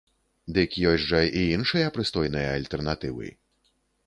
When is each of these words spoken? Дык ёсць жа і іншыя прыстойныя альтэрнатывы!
Дык 0.55 0.77
ёсць 0.91 1.05
жа 1.11 1.19
і 1.41 1.43
іншыя 1.57 1.93
прыстойныя 1.99 2.49
альтэрнатывы! 2.57 3.31